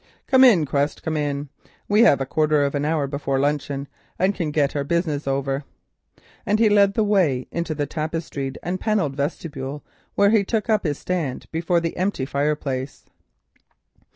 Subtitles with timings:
[0.25, 1.49] "Come, Quest, come in.
[1.87, 5.63] We have a quarter of an hour before luncheon, and can get our business over,"
[6.43, 9.83] and he led the way through the passage into the tapestried and panelled vestibule,
[10.15, 13.05] where he took his stand before the empty fireplace.